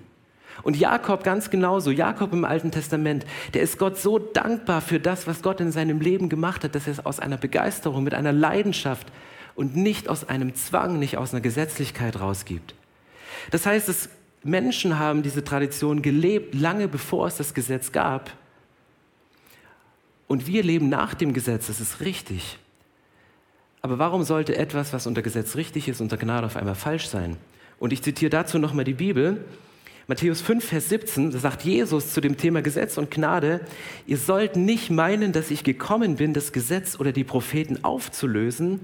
[0.63, 5.27] Und Jakob ganz genauso, Jakob im Alten Testament, der ist Gott so dankbar für das,
[5.27, 8.33] was Gott in seinem Leben gemacht hat, dass er es aus einer Begeisterung, mit einer
[8.33, 9.09] Leidenschaft
[9.55, 12.75] und nicht aus einem Zwang, nicht aus einer Gesetzlichkeit rausgibt.
[13.51, 14.09] Das heißt, es
[14.49, 18.33] Menschen haben diese Tradition gelebt, lange bevor es das Gesetz gab.
[20.27, 22.59] Und wir leben nach dem Gesetz, das ist richtig.
[23.81, 27.37] Aber warum sollte etwas, was unter Gesetz richtig ist, unter Gnade auf einmal falsch sein?
[27.79, 29.45] Und ich zitiere dazu nochmal die Bibel.
[30.07, 33.61] Matthäus 5, Vers 17, da sagt Jesus zu dem Thema Gesetz und Gnade,
[34.07, 38.81] ihr sollt nicht meinen, dass ich gekommen bin, das Gesetz oder die Propheten aufzulösen.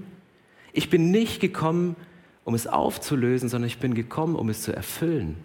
[0.71, 1.95] Ich bin nicht gekommen,
[2.43, 5.35] um es aufzulösen, sondern ich bin gekommen, um es zu erfüllen.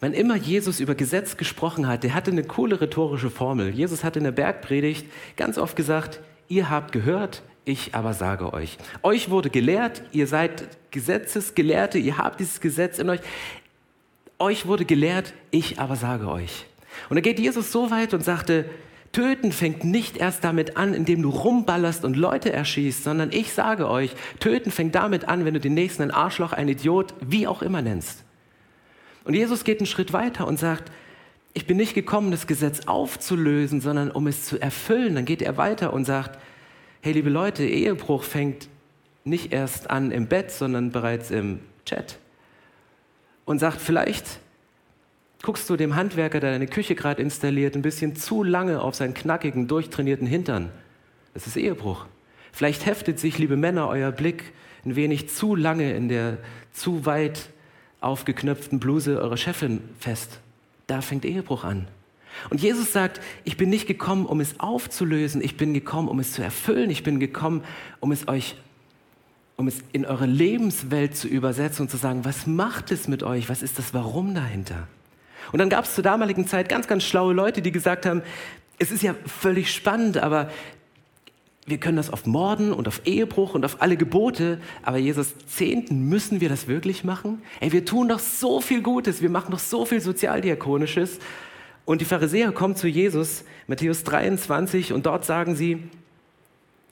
[0.00, 3.70] Wann immer Jesus über Gesetz gesprochen hat, der hatte eine coole rhetorische Formel.
[3.70, 5.06] Jesus hat in der Bergpredigt
[5.36, 8.78] ganz oft gesagt, ihr habt gehört, ich aber sage euch.
[9.02, 13.20] Euch wurde gelehrt, ihr seid Gesetzesgelehrte, ihr habt dieses Gesetz in euch.
[14.38, 16.66] Euch wurde gelehrt, ich aber sage euch.
[17.08, 18.66] Und da geht Jesus so weit und sagte,
[19.10, 23.88] Töten fängt nicht erst damit an, indem du rumballerst und Leute erschießt, sondern ich sage
[23.88, 27.62] euch, töten fängt damit an, wenn du den nächsten ein Arschloch, ein Idiot, wie auch
[27.62, 28.24] immer nennst.
[29.28, 30.90] Und Jesus geht einen Schritt weiter und sagt,
[31.52, 35.14] ich bin nicht gekommen, das Gesetz aufzulösen, sondern um es zu erfüllen.
[35.14, 36.38] Dann geht er weiter und sagt,
[37.02, 38.70] hey liebe Leute, Ehebruch fängt
[39.24, 42.18] nicht erst an im Bett, sondern bereits im Chat.
[43.44, 44.40] Und sagt, vielleicht
[45.42, 49.12] guckst du dem Handwerker, der deine Küche gerade installiert, ein bisschen zu lange auf seinen
[49.12, 50.70] knackigen, durchtrainierten Hintern.
[51.34, 52.06] Das ist Ehebruch.
[52.50, 54.54] Vielleicht heftet sich, liebe Männer, euer Blick
[54.86, 56.38] ein wenig zu lange in der
[56.72, 57.50] zu weit
[58.00, 60.40] aufgeknöpften Bluse eurer Chefin fest.
[60.86, 61.88] Da fängt Ehebruch an.
[62.50, 66.32] Und Jesus sagt, ich bin nicht gekommen, um es aufzulösen, ich bin gekommen, um es
[66.32, 67.64] zu erfüllen, ich bin gekommen,
[68.00, 68.56] um es euch,
[69.56, 73.48] um es in eure Lebenswelt zu übersetzen und zu sagen, was macht es mit euch,
[73.48, 74.86] was ist das Warum dahinter?
[75.50, 78.22] Und dann gab es zur damaligen Zeit ganz, ganz schlaue Leute, die gesagt haben,
[78.78, 80.50] es ist ja völlig spannend, aber
[81.68, 86.08] wir können das auf Morden und auf Ehebruch und auf alle Gebote, aber Jesus Zehnten,
[86.08, 87.42] müssen wir das wirklich machen?
[87.60, 91.18] Ey, wir tun doch so viel Gutes, wir machen doch so viel Sozialdiakonisches.
[91.84, 95.82] Und die Pharisäer kommen zu Jesus, Matthäus 23, und dort sagen sie,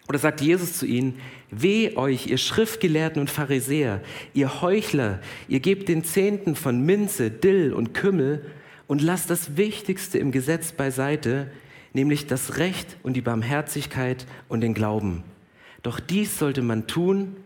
[0.08, 4.00] oder sagt Jesus zu ihnen, weh euch, ihr Schriftgelehrten und Pharisäer,
[4.34, 8.44] ihr Heuchler, ihr gebt den Zehnten von Minze, Dill und Kümmel
[8.86, 11.50] und lasst das Wichtigste im Gesetz beiseite,
[11.96, 15.24] nämlich das Recht und die Barmherzigkeit und den Glauben.
[15.82, 17.36] Doch dies sollte man tun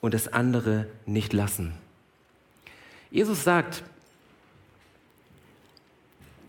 [0.00, 1.74] und das andere nicht lassen.
[3.10, 3.84] Jesus sagt,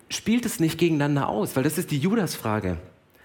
[0.10, 2.78] spielt es nicht gegeneinander aus, weil das ist die Judasfrage.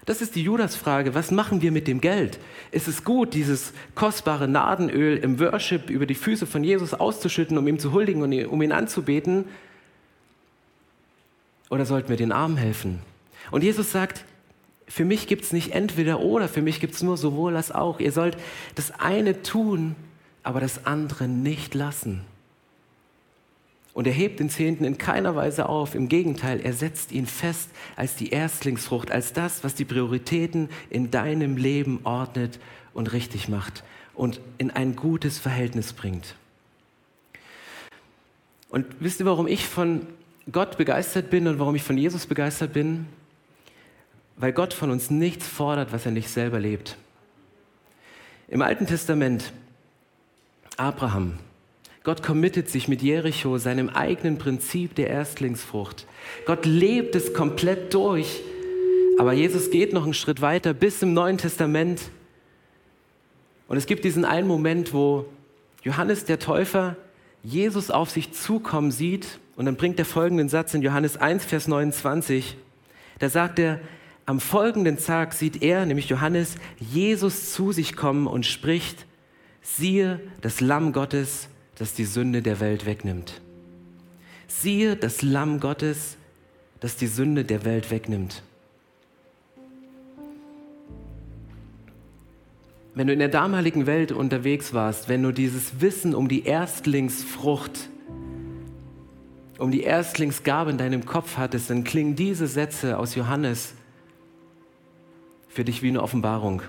[0.05, 1.15] Das ist die Judasfrage.
[1.15, 2.37] Was machen wir mit dem Geld?
[2.71, 7.67] Ist es gut, dieses kostbare Nadenöl im Worship über die Füße von Jesus auszuschütten, um
[7.67, 9.45] ihm zu huldigen und um ihn anzubeten?
[11.69, 12.99] Oder sollten wir den Armen helfen?
[13.51, 14.25] Und Jesus sagt,
[14.87, 17.99] für mich gibt es nicht entweder oder, für mich gibt es nur sowohl als auch.
[17.99, 18.37] Ihr sollt
[18.75, 19.95] das eine tun,
[20.43, 22.21] aber das andere nicht lassen.
[23.93, 25.95] Und er hebt den Zehnten in keiner Weise auf.
[25.95, 31.11] Im Gegenteil, er setzt ihn fest als die Erstlingsfrucht, als das, was die Prioritäten in
[31.11, 32.59] deinem Leben ordnet
[32.93, 36.35] und richtig macht und in ein gutes Verhältnis bringt.
[38.69, 40.05] Und wisst ihr, warum ich von
[40.51, 43.07] Gott begeistert bin und warum ich von Jesus begeistert bin?
[44.37, 46.97] Weil Gott von uns nichts fordert, was er nicht selber lebt.
[48.47, 49.53] Im Alten Testament,
[50.77, 51.39] Abraham,
[52.03, 56.05] Gott committet sich mit Jericho seinem eigenen Prinzip der Erstlingsfrucht.
[56.45, 58.41] Gott lebt es komplett durch.
[59.17, 62.01] Aber Jesus geht noch einen Schritt weiter bis im Neuen Testament.
[63.67, 65.25] Und es gibt diesen einen Moment, wo
[65.81, 66.95] Johannes der Täufer
[67.41, 69.39] Jesus auf sich zukommen sieht.
[69.55, 72.57] Und dann bringt er folgenden Satz in Johannes 1, Vers 29.
[73.17, 73.79] Da sagt er,
[74.25, 79.05] am folgenden Tag sieht er, nämlich Johannes, Jesus zu sich kommen und spricht,
[79.61, 83.41] siehe das Lamm Gottes, das die Sünde der Welt wegnimmt.
[84.47, 86.17] Siehe das Lamm Gottes,
[86.79, 88.41] das die Sünde der Welt wegnimmt.
[92.95, 97.89] Wenn du in der damaligen Welt unterwegs warst, wenn du dieses Wissen um die Erstlingsfrucht,
[99.59, 103.73] um die Erstlingsgabe in deinem Kopf hattest, dann klingen diese Sätze aus Johannes
[105.55, 106.61] für dich wie eine Offenbarung.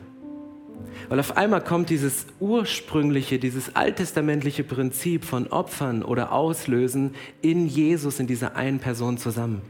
[1.08, 8.20] Weil auf einmal kommt dieses ursprüngliche, dieses alttestamentliche Prinzip von Opfern oder Auslösen in Jesus,
[8.20, 9.60] in dieser einen Person zusammen.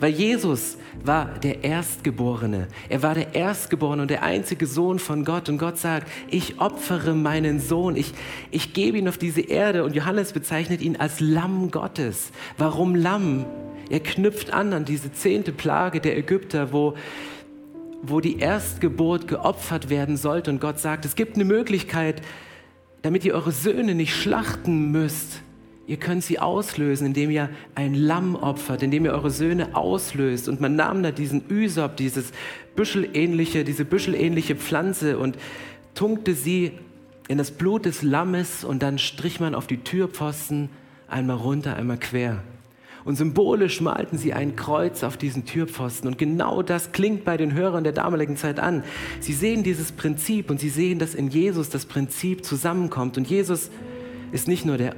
[0.00, 2.68] Weil Jesus war der Erstgeborene.
[2.88, 5.50] Er war der Erstgeborene und der einzige Sohn von Gott.
[5.50, 7.96] Und Gott sagt, ich opfere meinen Sohn.
[7.96, 8.14] Ich,
[8.50, 9.84] ich gebe ihn auf diese Erde.
[9.84, 12.30] Und Johannes bezeichnet ihn als Lamm Gottes.
[12.56, 13.44] Warum Lamm?
[13.90, 16.94] Er knüpft an an diese zehnte Plage der Ägypter, wo,
[18.02, 20.50] wo die Erstgeburt geopfert werden sollte.
[20.50, 22.22] Und Gott sagt, es gibt eine Möglichkeit,
[23.02, 25.42] damit ihr eure Söhne nicht schlachten müsst
[25.88, 30.46] Ihr könnt sie auslösen, indem ihr ein Lamm opfert, indem ihr eure Söhne auslöst.
[30.46, 32.32] Und man nahm da diesen Ysop, dieses
[32.76, 35.38] büschelähnliche, diese büschelähnliche Pflanze und
[35.94, 36.72] tunkte sie
[37.26, 40.68] in das Blut des Lammes und dann strich man auf die Türpfosten
[41.08, 42.42] einmal runter, einmal quer.
[43.04, 46.08] Und symbolisch malten sie ein Kreuz auf diesen Türpfosten.
[46.08, 48.82] Und genau das klingt bei den Hörern der damaligen Zeit an.
[49.20, 53.16] Sie sehen dieses Prinzip und sie sehen, dass in Jesus das Prinzip zusammenkommt.
[53.16, 53.70] Und Jesus
[54.32, 54.94] ist nicht nur der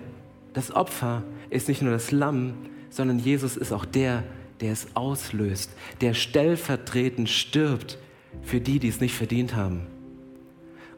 [0.53, 2.55] das Opfer ist nicht nur das Lamm,
[2.91, 4.25] sondern Jesus ist auch der,
[4.61, 7.99] der es auslöst, der stellvertretend stirbt
[8.43, 9.87] für die, die es nicht verdient haben.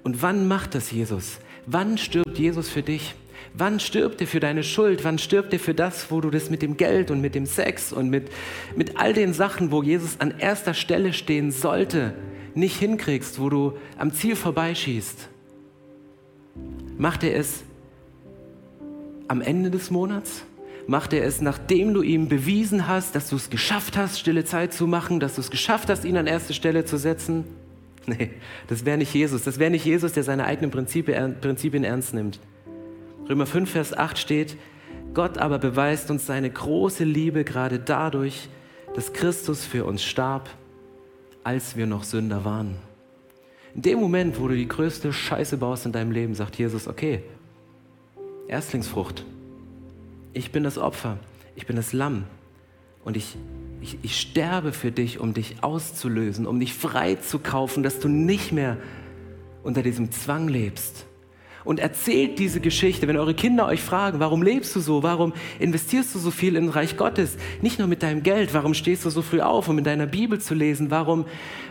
[0.02, 1.38] Und wann macht das Jesus?
[1.66, 3.14] Wann stirbt Jesus für dich?
[3.54, 5.04] Wann stirbt er für deine Schuld?
[5.04, 7.92] Wann stirbt er für das, wo du das mit dem Geld und mit dem Sex
[7.92, 8.30] und mit,
[8.76, 12.14] mit all den Sachen, wo Jesus an erster Stelle stehen sollte,
[12.54, 15.28] nicht hinkriegst, wo du am Ziel vorbeischießt?
[16.96, 17.62] Macht er es
[19.28, 20.44] am Ende des Monats?
[20.86, 24.72] Macht er es, nachdem du ihm bewiesen hast, dass du es geschafft hast, stille Zeit
[24.72, 27.44] zu machen, dass du es geschafft hast, ihn an erste Stelle zu setzen?
[28.04, 28.30] Nee,
[28.66, 29.44] das wäre nicht Jesus.
[29.44, 32.40] Das wäre nicht Jesus, der seine eigenen Prinzipien, Prinzipien ernst nimmt.
[33.28, 34.56] Römer 5, Vers 8 steht,
[35.14, 38.48] Gott aber beweist uns seine große Liebe gerade dadurch,
[38.94, 40.50] dass Christus für uns starb,
[41.44, 42.76] als wir noch Sünder waren.
[43.74, 47.22] In dem Moment, wo du die größte Scheiße baust in deinem Leben, sagt Jesus, okay,
[48.48, 49.24] Erstlingsfrucht.
[50.34, 51.18] Ich bin das Opfer,
[51.54, 52.24] ich bin das Lamm
[53.04, 53.36] und ich,
[53.80, 58.08] ich, ich sterbe für dich, um dich auszulösen, um dich frei zu kaufen, dass du
[58.08, 58.78] nicht mehr
[59.62, 61.06] unter diesem Zwang lebst
[61.64, 63.08] und erzählt diese Geschichte.
[63.08, 66.68] Wenn eure Kinder euch fragen, warum lebst du so, warum investierst du so viel in
[66.68, 69.84] Reich Gottes, nicht nur mit deinem Geld, warum stehst du so früh auf, um in
[69.84, 71.26] deiner Bibel zu lesen, warum,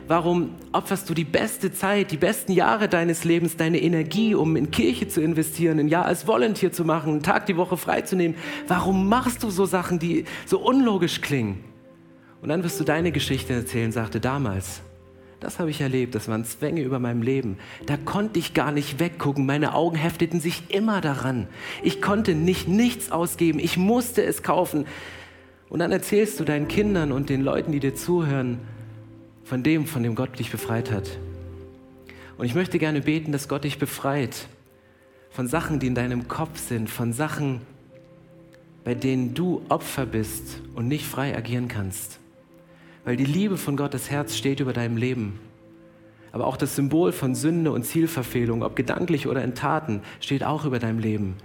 [0.08, 4.71] warum opferst du die beste Zeit, die besten Jahre deines Lebens, deine Energie, um in
[4.71, 9.10] Kirche zu investieren, ein Jahr als Volunteer zu machen, einen Tag die Woche freizunehmen, warum
[9.10, 11.63] machst du so Sachen, die so unlogisch klingen?
[12.41, 14.82] Und dann wirst du deine Geschichte erzählen, sagte damals.
[15.41, 17.58] Das habe ich erlebt, das waren Zwänge über meinem Leben.
[17.88, 21.47] Da konnte ich gar nicht weggucken, meine Augen hefteten sich immer daran.
[21.82, 24.86] Ich konnte nicht nichts ausgeben, ich musste es kaufen.
[25.67, 28.60] Und dann erzählst du deinen Kindern und den Leuten, die dir zuhören,
[29.43, 31.17] von dem, von dem Gott dich befreit hat.
[32.38, 34.47] Und ich möchte gerne beten, dass Gott dich befreit
[35.32, 37.62] von Sachen, die in deinem Kopf sind, von Sachen,
[38.84, 42.21] bei denen du Opfer bist und nicht frei agieren kannst.
[43.04, 45.40] Weil die Liebe von Gottes Herz steht über deinem Leben.
[46.32, 50.66] Aber auch das Symbol von Sünde und Zielverfehlung, ob gedanklich oder in Taten, steht auch
[50.66, 51.36] über deinem Leben.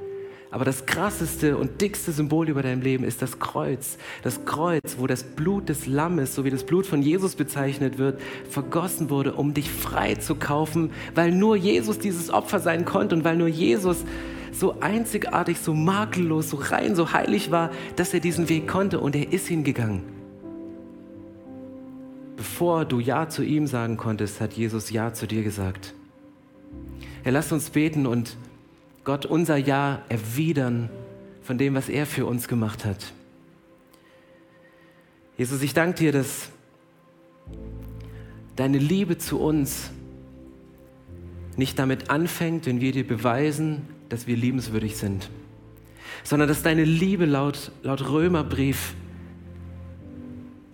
[0.51, 3.99] Aber das krasseste und dickste Symbol über deinem Leben ist das Kreuz.
[4.23, 8.21] Das Kreuz, wo das Blut des Lammes, so wie das Blut von Jesus bezeichnet wird,
[8.49, 13.25] vergossen wurde, um dich frei zu kaufen, weil nur Jesus dieses Opfer sein konnte und
[13.25, 14.05] weil nur Jesus
[14.53, 19.16] so einzigartig, so makellos, so rein, so heilig war, dass er diesen Weg konnte und
[19.16, 20.15] er ist hingegangen.
[22.37, 25.94] Bevor du Ja zu ihm sagen konntest, hat Jesus Ja zu dir gesagt.
[27.25, 28.37] Er lasst uns beten und
[29.05, 30.90] Gott unser Ja erwidern
[31.42, 33.12] von dem, was er für uns gemacht hat.
[35.38, 36.51] Jesus, ich danke dir, dass
[38.57, 39.90] deine Liebe zu uns
[41.57, 45.31] nicht damit anfängt, wenn wir dir beweisen, dass wir liebenswürdig sind,
[46.22, 48.94] sondern dass deine Liebe laut, laut Römerbrief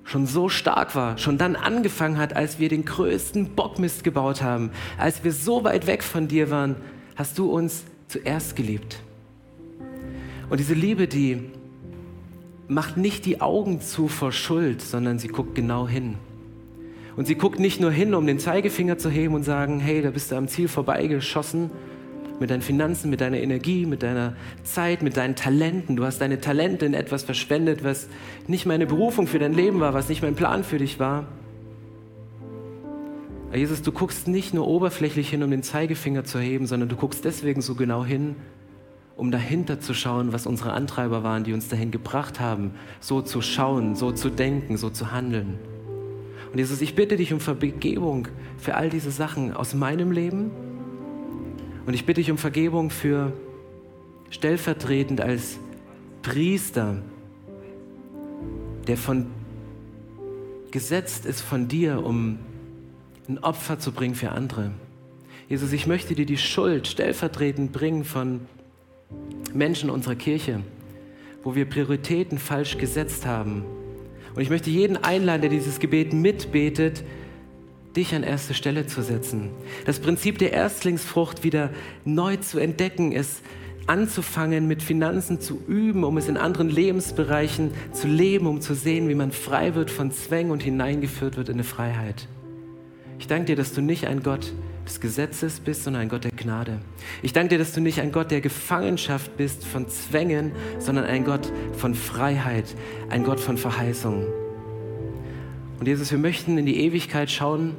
[0.05, 4.71] schon so stark war, schon dann angefangen hat, als wir den größten Bockmist gebaut haben,
[4.99, 6.77] als wir so weit weg von dir waren,
[7.17, 9.01] hast du uns zuerst geliebt.
[10.51, 11.51] Und diese Liebe, die
[12.69, 16.17] macht nicht die Augen zu vor Schuld, sondern sie guckt genau hin.
[17.17, 20.11] Und sie guckt nicht nur hin, um den Zeigefinger zu heben und sagen, hey, da
[20.11, 21.71] bist du am Ziel vorbeigeschossen
[22.41, 25.97] mit deinen Finanzen, mit deiner Energie, mit deiner Zeit, mit deinen Talenten.
[25.97, 28.09] Du hast deine Talente in etwas verschwendet, was
[28.47, 31.27] nicht meine Berufung für dein Leben war, was nicht mein Plan für dich war.
[33.55, 37.25] Jesus, du guckst nicht nur oberflächlich hin, um den Zeigefinger zu heben, sondern du guckst
[37.25, 38.35] deswegen so genau hin,
[39.17, 43.43] um dahinter zu schauen, was unsere Antreiber waren, die uns dahin gebracht haben, so zu
[43.43, 45.59] schauen, so zu denken, so zu handeln.
[46.51, 50.51] Und Jesus, ich bitte dich um Vergebung für all diese Sachen aus meinem Leben.
[51.87, 53.33] Und ich bitte dich um Vergebung für
[54.31, 55.59] stellvertretend als
[56.23, 57.03] Priester,
[58.87, 59.27] der von
[60.71, 62.39] gesetzt ist von dir, um
[63.29, 64.71] ein Opfer zu bringen für andere.
[65.49, 68.41] Jesus, ich möchte dir die Schuld stellvertretend bringen von
[69.53, 70.61] Menschen unserer Kirche,
[71.43, 73.65] wo wir Prioritäten falsch gesetzt haben,
[74.35, 77.05] und ich möchte jeden einladen, der dieses Gebet mitbetet,
[77.97, 79.51] dich an erste Stelle zu setzen.
[79.85, 81.71] Das Prinzip der Erstlingsfrucht wieder
[82.05, 83.43] neu zu entdecken, ist
[83.87, 89.09] anzufangen, mit Finanzen zu üben, um es in anderen Lebensbereichen zu leben, um zu sehen,
[89.09, 92.29] wie man frei wird von Zwängen und hineingeführt wird in eine Freiheit.
[93.19, 94.53] Ich danke dir, dass du nicht ein Gott
[94.85, 96.81] des Gesetzes bist, sondern ein Gott der Gnade.
[97.23, 101.25] Ich danke dir, dass du nicht ein Gott der Gefangenschaft bist, von Zwängen, sondern ein
[101.25, 102.75] Gott von Freiheit,
[103.11, 104.27] ein Gott von Verheißung.
[105.83, 107.75] Und Jesus, wir möchten in die Ewigkeit schauen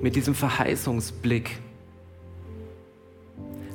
[0.00, 1.58] mit diesem Verheißungsblick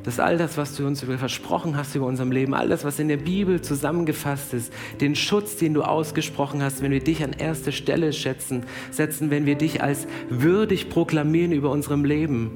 [0.04, 3.08] dass all das, was du uns versprochen hast über unserem Leben, all das, was in
[3.08, 7.72] der Bibel zusammengefasst ist, den Schutz, den du ausgesprochen hast, wenn wir dich an erste
[7.72, 12.50] Stelle schätzen, setzen, wenn wir dich als würdig proklamieren über unserem Leben,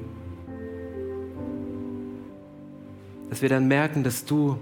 [3.30, 4.58] dass wir dann merken, dass du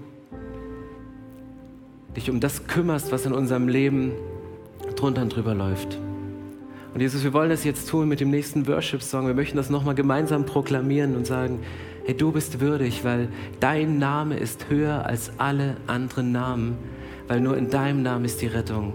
[2.15, 4.11] dich um das kümmerst, was in unserem Leben
[5.03, 5.99] drunter und drüber läuft.
[6.93, 9.27] Und Jesus, wir wollen das jetzt tun mit dem nächsten Worship-Song.
[9.27, 11.59] Wir möchten das nochmal gemeinsam proklamieren und sagen,
[12.05, 13.27] hey, du bist würdig, weil
[13.59, 16.77] dein Name ist höher als alle anderen Namen,
[17.27, 18.93] weil nur in deinem Namen ist die Rettung.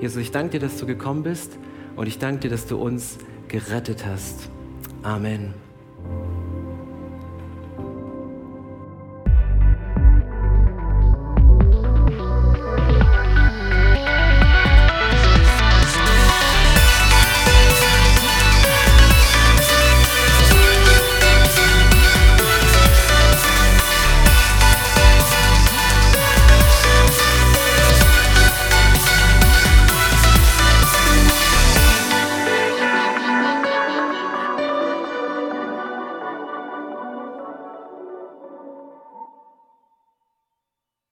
[0.00, 1.58] Jesus, ich danke dir, dass du gekommen bist
[1.96, 3.18] und ich danke dir, dass du uns
[3.48, 4.48] gerettet hast.
[5.02, 5.69] Amen.